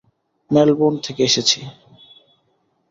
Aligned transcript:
Melbourne 0.51 0.95
থেকে 1.05 1.21
এসেছি। 1.23 1.59